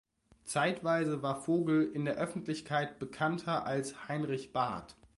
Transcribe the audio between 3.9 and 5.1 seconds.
Heinrich Barth.